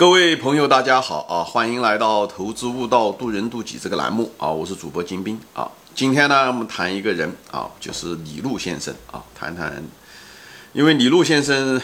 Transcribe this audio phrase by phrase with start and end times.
[0.00, 1.44] 各位朋友，大家好啊！
[1.44, 4.48] 欢迎来到《投资悟道，渡人渡己》这个栏目啊！
[4.48, 5.70] 我是主播金兵啊。
[5.94, 9.84] 今天呢，我们谈一个人啊，就是李路先生啊，谈谈，
[10.72, 11.78] 因为李路先生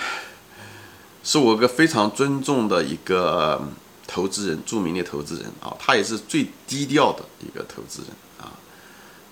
[1.22, 3.68] 是我个非常尊重的一个
[4.06, 8.10] 投资人，著名的投资人啊，他也是最低调的一个投资人
[8.40, 8.48] 啊。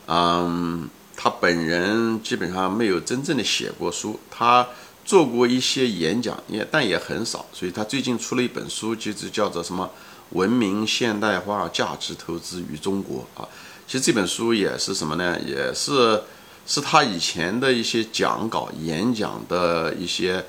[0.08, 4.66] 嗯，他本人基本上没有真正的写过书，他。
[5.04, 9.90] 做过一些演讲，也但也很少，所以他最近出了一本书，就是叫做什么
[10.36, 13.46] 《文明现代化价值投资与中国》啊。
[13.86, 15.38] 其实这本书也是什么呢？
[15.44, 16.22] 也是
[16.66, 20.42] 是他以前的一些讲稿、演讲的一些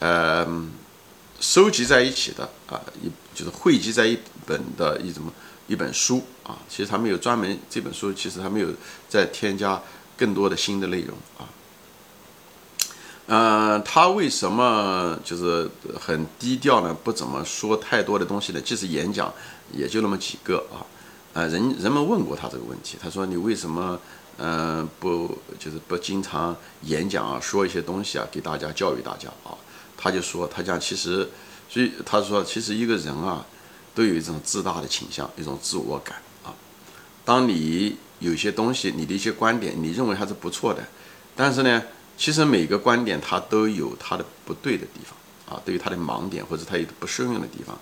[0.00, 0.44] 呃
[1.38, 5.22] 收集在一起的啊，一就是汇集在一本的一种
[5.68, 6.58] 一本书啊。
[6.68, 8.68] 其实他没有专门这本书，其实他没有
[9.08, 9.80] 再添加
[10.16, 11.46] 更多的新的内容啊。
[13.34, 15.66] 嗯，他为什么就是
[15.98, 16.94] 很低调呢？
[17.02, 18.60] 不怎么说太多的东西呢？
[18.60, 19.32] 即使演讲
[19.72, 20.84] 也就那么几个啊。
[21.32, 23.98] 呃，人人们问过他这个问题，他说：“你为什么
[24.36, 29.56] 嗯不就是不经常演讲啊，说一些东西啊，给大家教育大家啊？”
[29.96, 31.26] 他就说：“他讲其实，
[31.70, 33.46] 所以他说其实一个人啊，
[33.94, 36.52] 都有一种自大的倾向，一种自我感啊。
[37.24, 40.86] 当你有些东西，你的一些观点，你认为还是不错的，
[41.34, 41.82] 但是呢？”
[42.22, 47.76] 其实每个观点它都有它的不对的地方啊，对于它的盲点或者它有不适用的地方，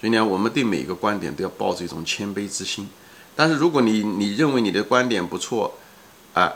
[0.00, 2.88] 所以呢，我们对每个观点都要抱着一种谦卑之心。
[3.36, 5.78] 但是如果你你认为你的观点不错，
[6.32, 6.52] 啊，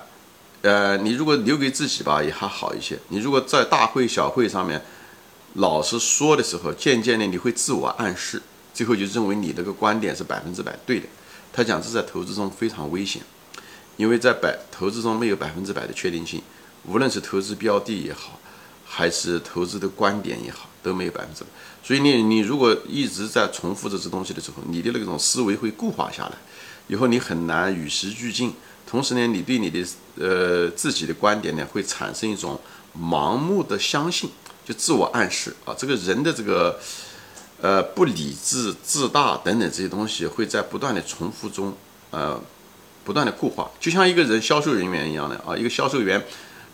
[0.62, 2.98] 呃，你如果留给自己吧，也还好一些。
[3.10, 4.82] 你如果在大会小会上面
[5.54, 8.42] 老是说的时候，渐渐的你会自我暗示，
[8.74, 11.06] 最后就认为你这个观点是百分之百对的。
[11.52, 13.22] 他讲这在投资中非常危险，
[13.96, 16.42] 因为在百投资中没有百分之百的确定性。
[16.88, 18.38] 无论是投资标的也好，
[18.86, 21.50] 还是投资的观点也好，都没有百分之百。
[21.84, 26.32] 所以你你如果一直在重复这些东西的时候，你的那种思维会固化下来，
[26.86, 28.54] 以后你很难与时俱进。
[28.86, 29.86] 同时呢，你对你的
[30.18, 32.58] 呃自己的观点呢，会产生一种
[32.98, 34.30] 盲目的相信，
[34.64, 35.74] 就自我暗示啊。
[35.76, 36.80] 这个人的这个
[37.60, 41.76] 呃不理智、自大等等这些东西，会在不断的重复中
[42.10, 42.40] 呃
[43.04, 46.24] 不断的固化，就像一个人销售人员一样的啊，一个销售员。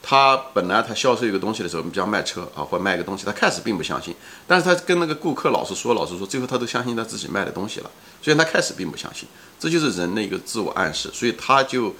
[0.07, 4.15] 他本来他销售一个东西的时候，比方卖车啊，或卖一个东西，他开始并不相信，
[4.47, 7.91] 但是他跟那个顾客老是说，老是说，最后他都相信他自己卖的东西了。
[8.21, 9.27] 虽然他开始并不相信，
[9.59, 11.11] 这就是人的一个自我暗示。
[11.15, 11.95] 所以他就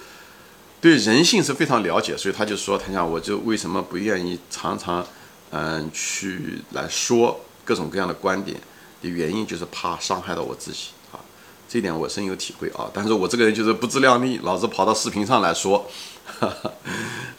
[0.79, 5.03] 对人性是非常了解，所以他就说，他想我就为什么不愿意常常
[5.49, 8.55] 嗯去来说各种各样的观点
[9.01, 11.17] 的原因，就是怕伤害到我自己啊。
[11.67, 12.87] 这一点我深有体会啊。
[12.93, 15.89] 但是我这个人就是不自量力，老是跑到视频上来说。
[16.25, 16.71] 哈 哈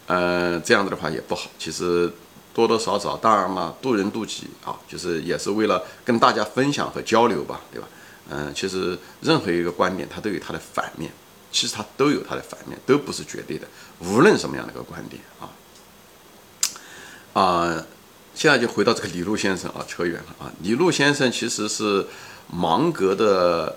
[0.07, 1.51] 呃，这样子的话也不好。
[1.59, 2.13] 其实
[2.55, 7.89] 多多少少，当然嘛，渡人渡己啊，就是也是为了跟大家分享和交流吧，对吧？
[8.31, 11.13] 嗯，其实任何一个观点，它都有它的反面，
[11.53, 13.67] 其实它都有它的反面，都不是绝对的。
[14.01, 15.51] 无论什么样的一个观点啊，
[17.41, 17.85] 啊，
[18.35, 20.53] 现在就回到这个李路先生啊，扯远了啊。
[20.63, 22.07] 李路先生其实是
[22.51, 23.77] 芒格的。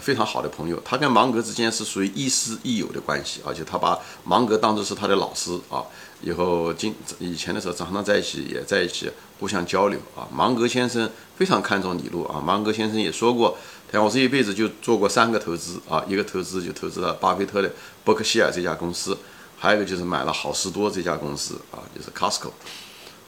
[0.00, 5.84] 非常好的朋友，他跟芒格之间是属于亦师亦友的关系，而且他把芒格当作是他的老师啊。
[6.20, 10.26] 以后今以前的时候常常在一起，也在一起互相交流啊。
[10.32, 12.40] 芒格先生非常看重李路啊。
[12.40, 13.56] 芒格先生也说过，
[13.90, 17.70] 他我这一辈子就做过三个投资啊，一个投资就投资了巴菲特的
[18.04, 19.16] 伯克希尔这家公司，
[19.56, 22.50] 还有一个就是买了好事多这家公司啊，就是 Costco，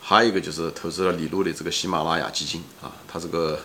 [0.00, 3.58] 还有一个就是投资了李路的这个喜马拉雅基金啊，他这个。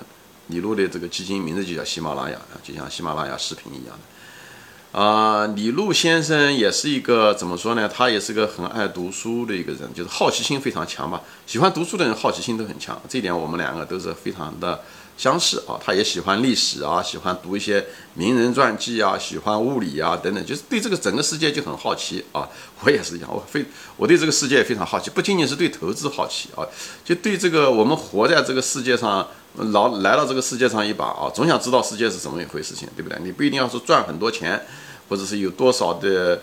[0.48, 5.48] 李璐的这个基金名字就叫喜马拉雅啊，就像喜马拉雅视频一样的啊。
[5.56, 7.88] 李璐先生也是一个怎么说呢？
[7.88, 11.22] 他也是个很爱读书的一个人，就是好奇心非常强吧。
[11.48, 14.82] 喜欢读书的人好奇心都很强，这点我们两个都是非常的
[15.18, 15.80] 相似啊。
[15.84, 22.48] 他也喜欢历史啊，喜欢读一些名人传记啊，喜欢物理啊等等，就是对这个整个世界就很好奇啊。
[22.84, 23.66] 我也是一样，我非
[23.98, 26.66] 我对这个世界也非常好奇，不仅仅是对投资好奇啊，
[27.04, 29.28] 就对这个我们活在这个世界上。
[29.72, 33.18] 老来到这个世界上一把啊，总想知道世界是怎么一回事情，对不对？
[33.24, 34.62] 你不一定要说赚很多钱，
[35.08, 36.42] 或者是有多少的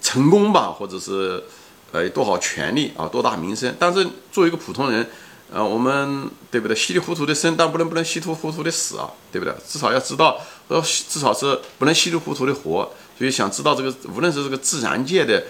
[0.00, 1.44] 成功吧，或者是
[1.92, 3.76] 呃多少权利啊，多大名声。
[3.78, 4.02] 但是
[4.32, 5.06] 作为一个普通人，
[5.52, 6.76] 呃，我们对不对？
[6.76, 9.54] 稀里糊涂的生，但不能不能稀里糊涂的死啊，对不对？
[9.66, 12.90] 至少要知道，呃，至少是不能稀里糊涂的活。
[13.16, 15.44] 所以想知道这个，无论是这个自然界的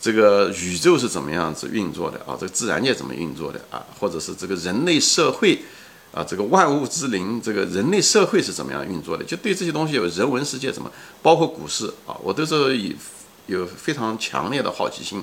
[0.00, 5.62] 这个宇宙是怎么样子运作的啊，这个自然界怎么运作的啊，或者是这个人类社会。
[6.12, 9.22] 啊，这个万物之灵，这个人类社会是怎么样运作的？
[9.22, 10.90] 就对这些东西有人文世界怎么，
[11.22, 12.96] 包括股市啊，我都是以
[13.46, 15.22] 有非常强烈的好奇心。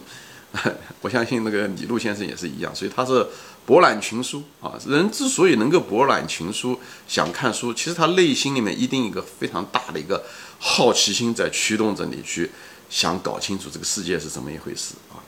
[1.01, 3.27] 我相信那个李路先生也是一样，所以他是
[3.67, 4.73] 博览群书啊。
[4.87, 10.23] 人之所以能够博览群书，想看书，其实他内心里面一定一个非常大的一个
[10.57, 12.49] 好奇心在驱动着你去
[12.89, 15.21] 想搞清楚这个世界是怎么一回事啊。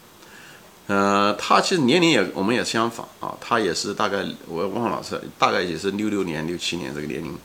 [0.87, 7.37] 呃，他其实年龄也我们也相仿啊，他也是大概我忘了是大概也是六六年六七年这个年龄，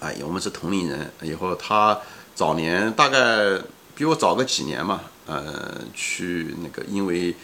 [0.00, 1.10] 哎，我们是同龄人。
[1.22, 1.98] 以后他
[2.34, 3.58] 早年大概
[3.94, 7.34] 比我早个几年嘛，呃，去那个因为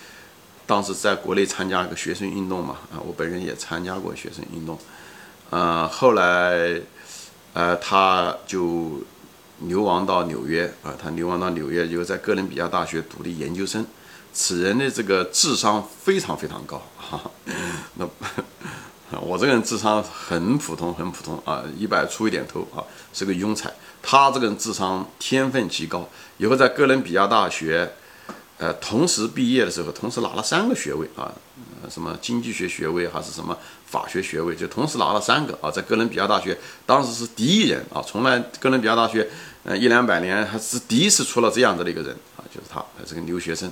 [0.67, 4.79] 当时在国内参加一个学生运动嘛，啊，我本人也参加过学生运动，
[5.51, 6.81] 呃，后来
[7.53, 9.03] 呃他就
[9.61, 13.85] 流亡到纽约啊，他流亡到纽约，就在哥伦比亚大学读的研究生。
[14.33, 17.21] 此人的这个智商非常非常高，哈，
[17.95, 18.09] 那
[19.21, 22.83] 我这个人智商很普通，很普通啊，一百出一点头啊，
[23.13, 23.73] 是个庸才。
[24.03, 26.09] 他这个人智商天分极高，
[26.39, 27.95] 以后在哥伦比亚大学，
[28.65, 31.31] 呃，同时毕业的时候，同时拿了三个学位啊，
[31.91, 36.57] 什么经济学学位还是什么法学学位，就同时拿了三个啊，在哥伦比亚大学
[36.87, 39.29] 当时是第一人啊，从来哥伦比亚大学，
[39.65, 43.71] 呃，一两百年还是第一次出了这样子的一个人啊，就是他，这个留学生。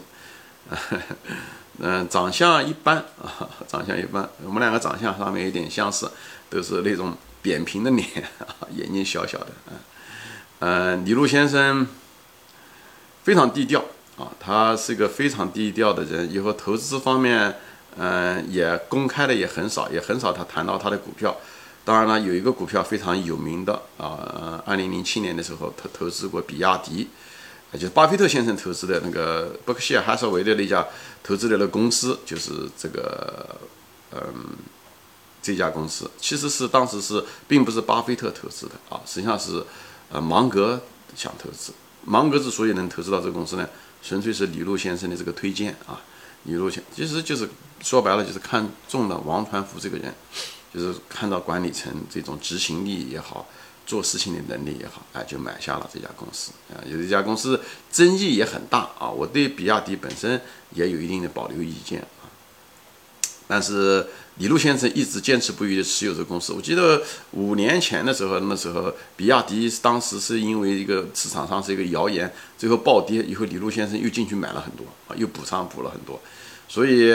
[1.78, 4.28] 嗯， 长相一般啊，长相一般。
[4.44, 6.10] 我们两个长相上面有点相似，
[6.50, 8.06] 都是那种扁平的脸，
[8.76, 9.46] 眼睛小小的。
[9.70, 9.74] 嗯，
[10.58, 11.86] 嗯，李路先生
[13.22, 13.82] 非常低调
[14.16, 16.30] 啊，他是一个非常低调的人。
[16.30, 17.56] 以后投资方面，
[17.96, 21.36] 嗯，也公开的也很少，也很少他谈到他的股票。
[21.84, 27.08] 当然了，有一个股票非常有名的啊，二零零七年的时候，他投资过比亚迪。
[27.72, 30.86] 就是巴菲特先生投资的那个伯克希尔哈撒韦的那家
[31.22, 33.56] 投资的那公司，就是这个，
[34.10, 34.20] 嗯，
[35.40, 39.64] 这家公司其实是当时是并不是巴菲特投资的啊，实际上是
[40.10, 40.82] 呃芒格
[41.16, 41.72] 想投资。
[42.04, 43.66] 芒格之所以能投资到这个公司呢，
[44.02, 46.00] 纯粹是李路先生的这个推荐啊。
[46.44, 47.48] 李路先其实就是
[47.80, 50.12] 说白了就是看中了王传福这个人，
[50.74, 53.46] 就是看到管理层这种执行力也好。
[53.84, 56.78] 做事情的能力也好，哎，就买下了这家公司啊。
[56.86, 57.60] 有一家公司
[57.90, 59.10] 争议也很大啊。
[59.10, 60.40] 我对比亚迪本身
[60.70, 62.30] 也有一定的保留意见啊。
[63.48, 64.06] 但是
[64.38, 66.52] 李路先生一直坚持不渝的持有这个公司。
[66.52, 67.00] 我记得
[67.32, 76.20] 五年前的时候，那时候比亚迪当时是因为一个市场上是一个谣言，最后暴跌以后，李路先生又进去买了很多啊，又补仓补了很多。
[76.68, 77.12] 所以，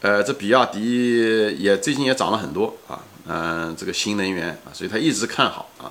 [0.00, 3.02] 呃，这比亚迪也最近也涨了很多啊。
[3.26, 5.90] 嗯，这个新能源啊，所以他一直看好啊。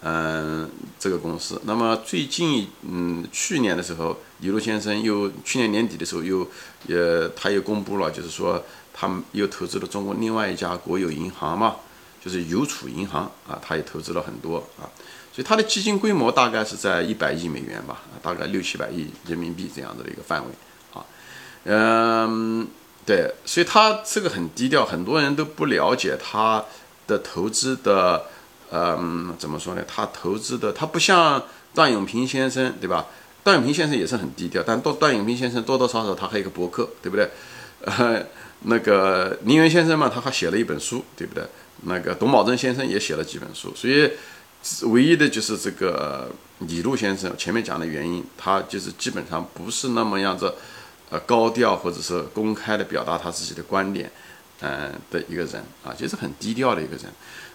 [0.00, 1.60] 嗯，这个公司。
[1.64, 6.46] 那么最近，嗯，去年的时候，李路先生又去年年底的时候又，
[6.86, 8.64] 呃，他又公布了，就是说
[8.94, 11.76] 他们又投资了中国另外一家国有银行嘛，
[12.24, 14.86] 就是邮储银行啊，他也投资了很多啊，
[15.32, 20.50] 所以他的基金规模大概是在一百亿美元吧，大概六七百亿人民币这样子的一个范围
[20.94, 21.04] 啊，
[21.64, 22.68] 嗯，
[23.04, 26.64] 对，所以他这个很低调，很多人都不了解他
[27.08, 28.26] 的投资的。
[28.70, 29.82] 嗯，怎么说呢？
[29.86, 31.42] 他投资的，他不像
[31.74, 33.06] 段永平先生，对吧？
[33.44, 37.30] 段永平先生也是很低调，但段段永平先生多多少少他还有个博客，对不对？
[37.84, 38.26] 呃，
[38.62, 41.44] 那个林园先生嘛，他还写了一本书，对不对？
[41.84, 44.10] 那个董宝珍先生也写了几本书，所以
[44.88, 46.28] 唯一的就是这个
[46.58, 50.52] 李路先生前面讲的原因，他就是基本上不是那么样子，
[51.08, 54.10] 呃，高调或者是公开的表达他自己的观点，
[54.60, 57.04] 嗯的一个人啊，就是很低调的一个人。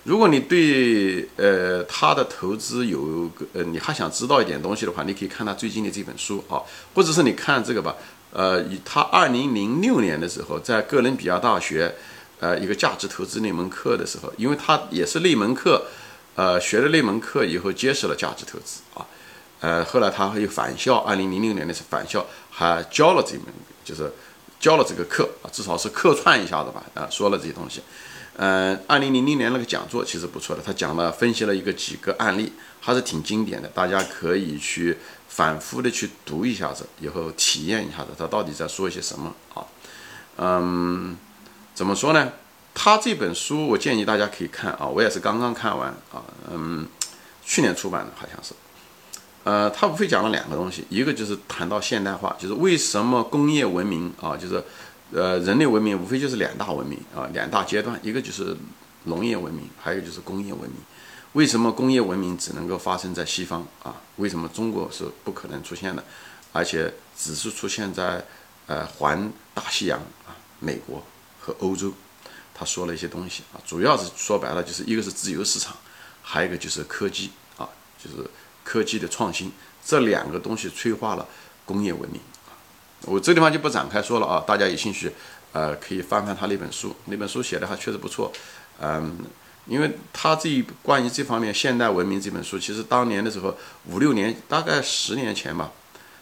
[0.04, 6.60] 如果你对呃他的投资有个呃你还想知道一点东西的话，你可以看他最近的这本书啊，
[6.94, 7.96] 或者是你看这个吧，
[8.32, 11.96] 呃，以他二零零六年的时候在哥伦比亚大学
[12.42, 15.86] 呃一个价值投资那门课的时候，因为他也是那门课，
[16.36, 19.06] 呃学了那门课以后接受了价值投资啊，
[19.62, 23.46] 呃后来他又返校，二零零六年的时候返校还教了这门
[23.86, 24.12] 就是
[24.64, 27.82] 教了这个课啊，至少是客串一下子吧啊，说了这些东西。
[28.38, 39.68] 嗯，二零零零年那个讲座其实不错的，他讲了分析了一个几个案例，还是挺经典的，大家可以去反复的去读一下子，以后体验一下子他到底在说些什么啊？
[40.38, 41.18] 嗯，
[41.76, 42.32] 怎么说呢？
[42.74, 46.88] 他这本书我建议大家可以看啊，我也是刚刚看完啊，嗯，
[47.44, 48.54] 去年出版的好像是，
[49.44, 54.64] 呃，他无非讲了两个东西，一个就是谈到现代化，就是为什么工业文明啊，就是。
[55.16, 58.58] 呃，人类文明无非就是两大文明啊，两大阶段，一个就是
[59.04, 60.80] 农业文明，还有就是工业文明。
[61.34, 64.02] 为什么工业文明只能够发生在西方啊？
[64.16, 66.04] 为什么中国是不可能出现的？
[66.52, 68.26] 而且只是出现在
[68.66, 71.06] 呃环大西洋啊，美国
[71.40, 71.94] 和欧洲。
[72.56, 75.76] 他说了一些东西啊，主要是说白了就是一个是自由市场，
[76.24, 77.70] 还有一个就是科技啊，
[78.04, 78.28] 就是
[78.64, 79.52] 科技的创新，
[79.86, 81.28] 这两个东西催化了
[81.66, 82.20] 工业文明。
[83.06, 85.12] 我这地方就不展开说了啊，大家有兴趣，
[85.52, 88.32] 呃，可以翻翻他那本书，那本书写的还确实不错，
[88.80, 89.18] 嗯，
[89.68, 93.54] 因为他这一关于这方面现代文明这本书，其实当年的时候
[93.90, 95.70] 五六年，大概十年前吧，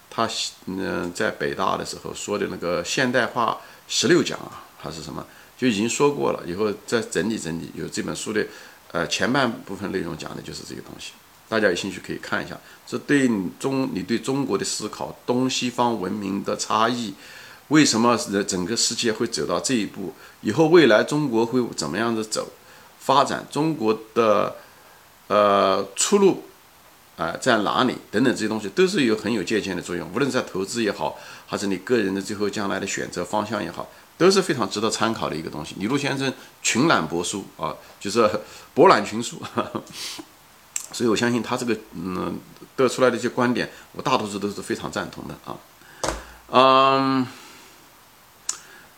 [0.10, 0.28] 他
[0.66, 5.24] 嗯在北大的时候说的那个现代化十六讲啊，还是什么，
[5.56, 8.44] 就已经说过了，以后再整理整理，有这本书的
[8.92, 11.12] 呃前半部分内容讲的就是这个东西，
[11.52, 13.30] 大家有兴趣可以看一下，这对
[13.60, 17.14] 中你对中国的思考，东西方文明的差异。
[17.68, 18.18] 为什么
[18.48, 20.14] 整个世界会走到这一步？
[20.40, 22.48] 以后未来中国会怎么样的走？
[23.00, 24.56] 发展中国的
[25.28, 26.46] 呃出路
[27.18, 27.98] 啊在哪里？
[28.10, 30.10] 等等这些东西都是有很有借鉴的作用。
[30.14, 35.76] 无论在投资也好，还是你个人的最后将来的选择方向也好，都是非常值得参考的一个东西。
[35.78, 38.30] 李路先生群览博书啊，就是
[38.74, 39.42] 博览群书，
[40.92, 42.40] 所以我相信他这个嗯
[42.76, 45.58] 得出来的一些观点，我大多数都是非常赞同的啊，
[46.52, 47.28] 嗯。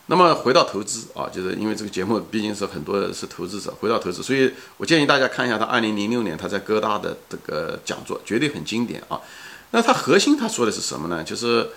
[0.06, 9.18] 那么回到投资啊，就是因为这个节目毕竟是很多是投资者，回到投资，所以我建议大家看一下他二零零六年他在哥大的这个讲座，绝对很经典啊。
[9.70, 11.24] 那他核心他说的是什么呢？
[11.24, 11.70] 就是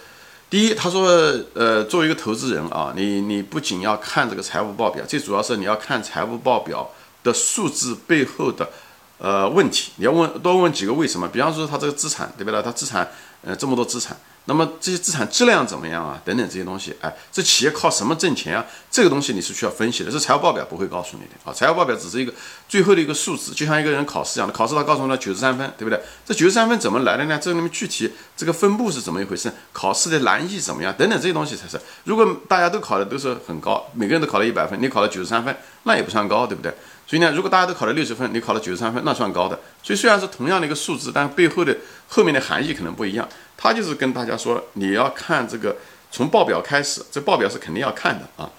[0.49, 1.07] 第一，他说，
[1.53, 6.91] 呃，作为一个投资人啊，你你不仅要看这个财务报表，最主要是你要看财务报表
[7.23, 8.69] 的数字背后的
[9.17, 11.27] 呃问题，你要问多问几个为什么。
[11.27, 12.61] 比方说他这个资产，对不对？
[12.61, 13.09] 他资产
[13.43, 14.15] 呃这么多资产。
[14.49, 16.19] 那么这些资产质量怎么样啊？
[16.23, 18.65] 等等这些东西，哎，这企业靠什么挣钱啊？
[18.89, 21.53] 这个东西你是需要分析的，这财务报表不会告诉你的啊。
[21.53, 22.33] 财务报表只是一个
[22.69, 26.01] 最后的一个数字，就像一个人考试一样的，考试他告诉你九十三分，对不对？
[26.25, 27.37] 这九十三分怎么来的呢？
[27.37, 29.51] 这里面具体这个分布是怎么一回事？
[29.73, 30.93] 考试的难易怎么样？
[30.97, 31.77] 等等这些东西才是。
[32.05, 36.73] 如果大家都考的都是很高，每个人都考了一百分，你考了九十三分，那也不算高，对不对？
[37.05, 39.59] 所以呢，如果大家都考了六十分，你考了九十三分，那算高的。
[39.83, 41.75] 所以虽然是同样的一个数字，但背后的
[42.07, 43.27] 后面的含义可能不一样。
[43.57, 45.75] 他就是跟大家说，你要看这个
[46.11, 48.49] 从报表开始，这报表是肯定要看的啊。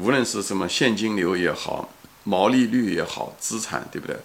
[0.00, 1.88] 无论是什么现金流也好，
[2.22, 4.16] 毛利率也好，资产对不对？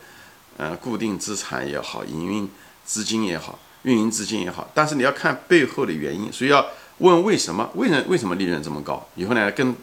[0.58, 2.48] 嗯，固定资产也好，营运
[2.86, 6.64] 资金也好，运营资金也好，但是你要看背后的原因，所以要
[7.00, 7.68] 问为什么？
[7.74, 9.04] 为什么为什么利润这么高？
[9.16, 9.76] 以后呢，跟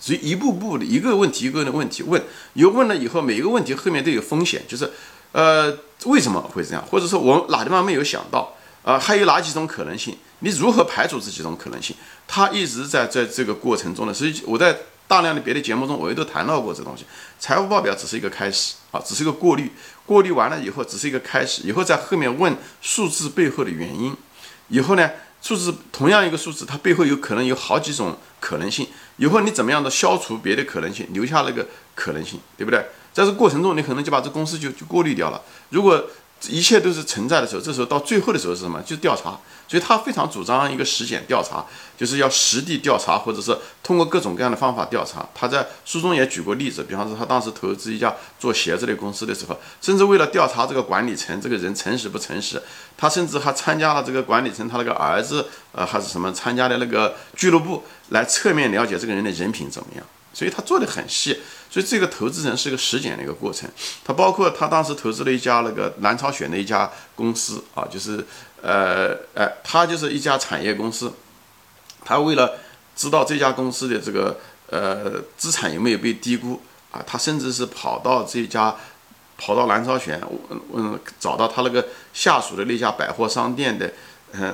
[0.00, 2.22] 所以一步步的一个问题一个的问题问，
[2.54, 4.90] 有问了以后，每一个问题后面都有风险，就是
[5.32, 5.76] 呃
[6.06, 8.54] 为什么会这样，或者说我哪地方没有想到？
[8.84, 10.16] 啊，还有哪几种可能性？
[10.40, 11.96] 你如何排除这几种可能性？
[12.26, 14.12] 他一直在在这个过程中呢。
[14.12, 14.76] 所以我在
[15.08, 17.04] 大量的别的节目中，我也都谈到过这东西。
[17.38, 19.72] 财务报表只是一个开始啊，只是一个过滤，
[20.04, 21.62] 过滤完了以后只是一个开始。
[21.62, 24.14] 以后在后面问数字背后的原因。
[24.68, 25.10] 以后呢，
[25.40, 28.86] 数字同样一个数字，它背后有可能有好几种可能性。
[29.16, 32.84] 以后你怎么样的消除别的可能性，留下那个可能性，对不对？
[33.14, 35.40] 在这过程中，你可能就把这公司就就过滤掉了。
[35.70, 36.04] 如果
[36.48, 38.80] 一切都是存在的时候，这时候到最后的时候是什么？
[38.82, 39.38] 就是调查。
[39.66, 41.64] 所以他非常主张一个实检调查，
[41.96, 45.26] 就是要实地调查，或者是通过各种各样的方法调查。
[45.34, 52.62] 他在书中也举过例子，比方说他当时投资一家做鞋子的公司的时候，甚至为了调查这个管理层这个人诚实不诚实，
[52.98, 60.04] 他甚至还参加了这个管理层他那个儿子呃还是什么参加的那个俱乐部，来侧面了解这个人的人品怎么样。
[60.34, 61.40] 所以他做的很细。
[61.74, 63.68] 所以这个投资人是一个实践的一个过程，
[64.04, 68.24] 他包括他当时投资了一家那个南朝鲜的一家公司啊，就是
[68.62, 71.12] 呃呃，他就是一家产业公司，
[72.04, 72.58] 他为了
[72.94, 74.38] 知道这家公司的这个
[74.70, 76.62] 呃资产有没有被低估
[76.92, 78.72] 啊，他甚至是跑到这家
[79.36, 80.22] 跑到南朝鲜，
[80.72, 83.92] 嗯，找到他那个下属的那家百货商店的。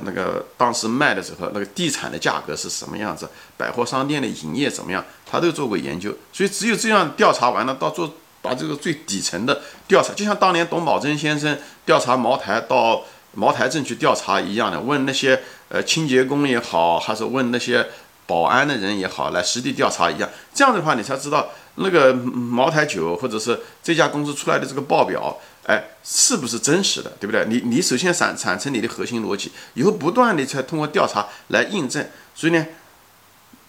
[0.04, 3.28] 那个当时卖的时候，那个地产的价格是什么样子？
[3.56, 5.04] 百货商店的营业怎么样？
[5.24, 6.14] 他都做过研究。
[6.32, 17.86] 所以只有这样调查完了，到做把这个最底层的调查，就像当年董宝珍先生调查茅台到茅台镇去调查一样的，问那些呃清洁工也好，还是问那些
[18.26, 20.28] 保安的人也好，来实地调查一样。
[20.52, 25.38] 这样的话，你才知道那个茅台酒或者是这家公司出来的这个报表。
[25.66, 27.44] 哎，是不是真实的，对不对？
[27.46, 32.04] 你你首先产产生你的核心逻辑，以后不断的才通过调查来印证。
[32.34, 32.66] 所以呢，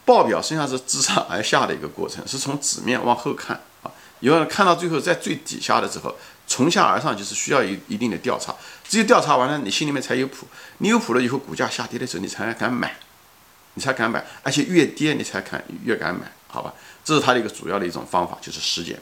[0.05, 3.91] 报表实际上是自上而下的一个过程，是从纸面往后看啊。
[4.21, 6.15] 以后看到最后在最底下的时候，
[6.47, 8.55] 从下而上就是需要一一定的调查。
[8.87, 10.47] 只有调查完了，你心里面才有谱。
[10.77, 12.95] 你有谱了以后，股价下跌的时候，你才敢买，
[13.73, 16.73] 你才敢买，而且越跌你才敢越敢买，好吧？
[17.03, 18.99] 这是它的一个主要的一种方法，就是实践。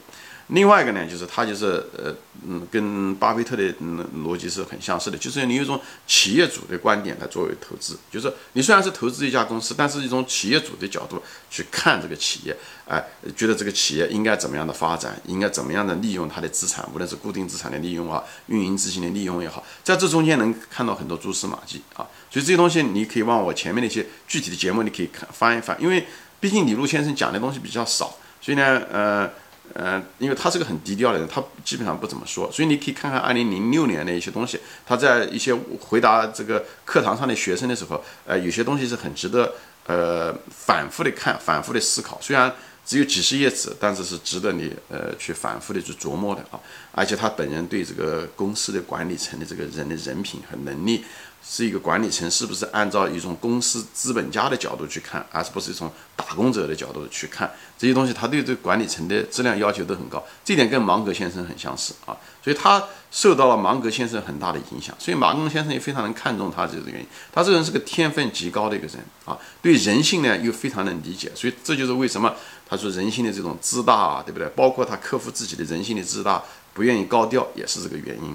[0.50, 2.14] 另外一个呢，就是他就是呃
[2.46, 12.56] 嗯，跟巴菲特的嗯逻辑是很相似的，就是你有一种企业主的观点来作为投资，就是你虽然是投资一家公司，但是一种企业主的角度去看这个企业，
[12.88, 13.04] 哎，
[13.36, 26.06] 觉得这个企业应该怎么样的发展，应该怎么样的利用它的资产，无论是固定资产的利用啊，运营资金的利用也好，在这中间能看到很多蛛丝马迹啊，所以这些东西你可以往我前面那些具体的节目你可以看翻一翻，因为。
[26.40, 29.30] 毕竟李路先生讲的东西比较少，所以呢，呃。
[29.74, 39.52] 嗯，因为他是个很低调的人，他基本上不怎么说，所以你可以看看二零零六年的一些东西，他在一些回答这个课堂上的学生的时候，呃，有些东西是很值得
[39.86, 42.18] 呃反复的看、反复的思考。
[42.20, 42.52] 虽然
[42.84, 46.58] 只有几十页纸，但是是值得你呃去反复的去琢磨的啊。
[46.92, 51.04] 而且他本人对这个公司的管理层的这个人的人品和能力。
[51.42, 58.12] 是一个管理层是不是按照一种公司资本家的角度去看，而是不是从打工者的角度去看这些东西？
[58.12, 62.16] 他对这管理层的质量要求都很高，这点跟芒格先生很相似啊。
[62.42, 67.06] 所以他受到了芒格先生很大的影响，所以芒格先生也非常能看重他这个原因。
[67.32, 72.34] 他这个人是个天分极高的一个人啊，对人性呢又非常能理解，所以这就是为什么
[72.68, 74.48] 他说人性的这种自大啊，对不对？
[74.50, 76.42] 包括他克服自己的人性的自大，
[76.72, 78.34] 不愿意高调，也是这个原因。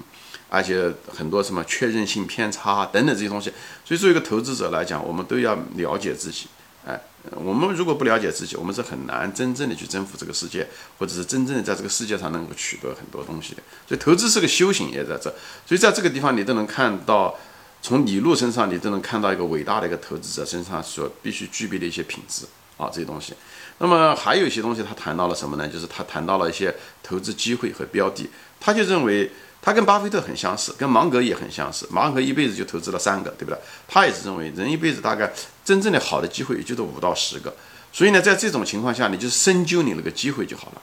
[0.55, 3.51] 而且很多什么确认性偏差等等这些东西，
[3.83, 6.47] 所以作为一个投资者来讲，我们都要了解自己。
[6.87, 6.97] 哎，
[7.31, 10.65] 我们如果不了解自己，我们是很难真正的去征服这个世界，
[10.97, 13.61] 或者是真正的在这个世界上能够取得很多东西的。
[13.85, 15.23] 所以投资是个修行，也在这。
[15.65, 17.35] 所以在这个地方，你都能看到，
[17.81, 22.45] 从李路身上，你都能看到一个伟大的一个投资者身上所必须具备的一些品质
[22.77, 23.33] 啊，这些东西。
[23.79, 25.67] 那么还有一些东西，他谈到了什么呢？
[25.67, 29.31] 就是他谈到了一些投资机会和标的，他就认为。
[29.65, 31.87] 他跟巴菲特很相似，跟芒格也很相似。
[31.89, 33.57] 芒格一辈子就投资了三个，对不对？
[33.87, 37.51] 他也是认为人一辈子大概真正的好的机会也就是五到十个。
[37.91, 40.81] 所以呢，在这种情况下，你就深究你那个机会就好了，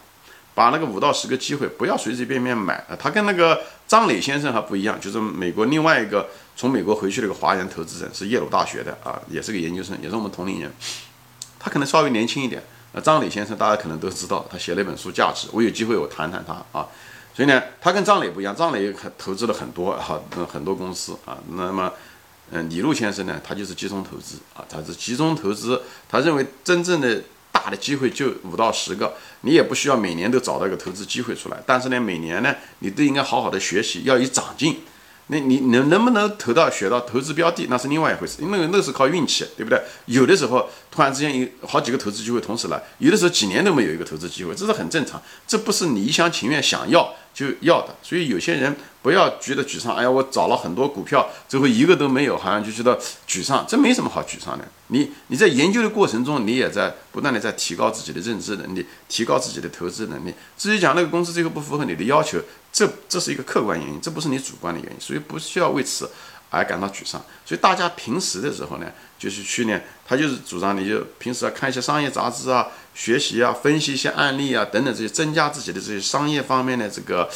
[0.52, 2.84] 把那个五到十个机会不要随随便便买。
[2.98, 10.72] 他跟那个张磊先生还不一样，就是美国另外一个从美国回去的一个华人投资人，是耶鲁大学的啊，也是个研究生，也是我们同龄人。
[11.60, 12.60] 他可能稍微年轻一点。
[12.94, 16.88] 那张磊先生大家可能都知道，他写了一本书《价值》，我有机会我谈谈他啊。
[17.34, 20.20] 所以呢，他跟张磊不一样，张磊很投资了很多哈，
[20.52, 21.38] 很多公司啊。
[21.52, 21.90] 那么，
[22.50, 25.80] 嗯，李路先生呢，他就是集中投资啊，他是集中投资。
[26.10, 31.56] 他认为真正的大的机会就五到十个，你也不需要每年都找到一个投资机会出来。
[31.64, 34.82] 但是呢，每年呢，你都应该好好的学习，要有长进。
[35.28, 39.80] 那你能能不能投到学到投资标的，那是另外一回事，因为那是靠运气，对不对？
[40.06, 47.14] 有的时候突然之间有好几个投资机会同时来，有的时候几年都没有一个投资机会，这是很正常，这不是你一厢情愿想要。
[47.32, 49.96] 就要的，所以有些人不要觉得沮丧。
[49.96, 53.64] 哎呀，我找了很多股票，最后一个都没有，好像就觉得沮丧。
[53.66, 54.64] 这没什么好沮丧的。
[54.88, 60.34] 你你在研究的过程中，你也在不断的在提高自己的认知能力，提高自己的投资能力。
[60.58, 62.38] 至于讲那个公司最后不符合你的要求，
[62.70, 66.10] 这这是一个客观原因，这不是你主观的原因，所以不需要为此。
[66.52, 68.86] 而感到沮丧，所以大家平时的时候呢，
[69.18, 77.26] 就是去年他就是主张你就平时要看一些商业杂志啊，学习啊，分析一些案例啊等等这些，增加自己的这些商业方面的这个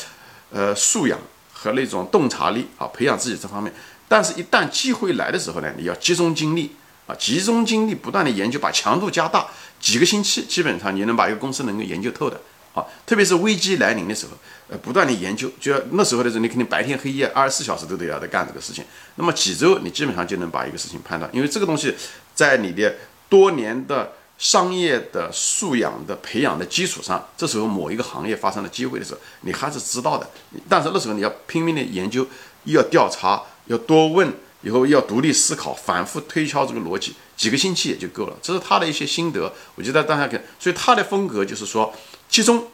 [0.50, 1.18] 呃素养
[1.50, 3.72] 和那种洞察力啊，培养自己这方面。
[4.06, 6.76] 但是，一旦机会来的时候呢，你要集中精力
[7.06, 9.46] 啊，集中精力不断的研究，把强度加大，
[9.80, 12.38] 几个星期基本上你能把一个公司能够研究透的。
[12.76, 14.32] 啊，特别是危机来临的时候，
[14.68, 18.84] 呃，不断的研究，就要那时候的时候，你肯定白天黑夜二十四小时都得要在干这个事情。
[19.14, 21.94] 那么几周，你基本上就能把一个事情判断，因为这个东西
[22.34, 22.94] 在你的
[23.30, 30.28] 多年的商业的素养的培养的基础上，这时候某一个行业发生了机会的时候，你还是知道的。
[30.68, 32.26] 但是那时候你要拼命的研究，
[32.64, 38.36] 要调查，要多问，以后要独立思考，反复推敲这个逻辑，几个星期也就够了。
[38.40, 41.94] 这是他的一些心得，我觉得大家看，所以他的风格就是说。
[42.28, 42.66] 其中，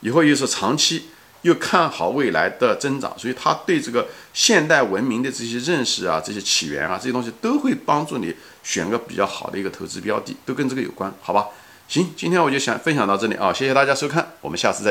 [0.00, 1.08] 以后又是长期
[1.40, 11.46] 又看好未来的增长，所以他对这个现代文明的这些认识啊、这些起源啊这些东西，都会帮助你选个比较好的一个投资标的，都跟这个有关，好吧？
[11.88, 14.88] 行，今天我就想分享到这里啊，谢谢大家收看，我们下次再。